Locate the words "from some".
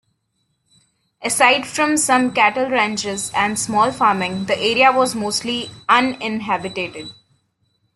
1.67-2.33